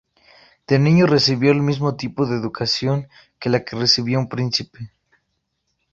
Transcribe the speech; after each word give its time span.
De 0.65 0.79
niño 0.79 1.05
recibió 1.05 1.51
el 1.51 1.61
mismo 1.61 1.95
tipo 1.95 2.25
de 2.25 2.35
educación 2.35 3.07
que 3.37 3.51
la 3.51 3.63
que 3.63 3.75
recibía 3.75 4.17
un 4.17 4.29
príncipe. 4.29 4.89